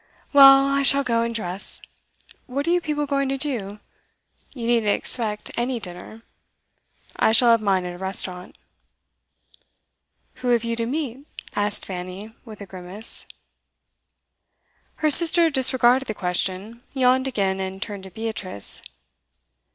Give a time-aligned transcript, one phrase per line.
[0.33, 1.79] 'Well, I shall go and dress.
[2.47, 3.77] What are you people going to do?
[4.51, 6.23] You needn't expect any dinner.
[7.17, 8.57] I shall have mine at a restaurant.'
[10.37, 13.27] 'Who have you to meet?' asked Fanny, with a grimace.
[14.95, 18.81] Her sister disregarded the question, yawned again, and turned to Beatrice.